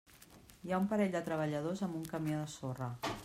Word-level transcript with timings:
Hi 0.67 0.71
ha 0.73 0.79
un 0.83 0.87
parell 0.93 1.11
de 1.17 1.21
treballadors 1.27 1.85
amb 1.89 2.01
un 2.01 2.09
camió 2.15 2.43
de 2.43 2.51
sorra. 2.57 2.89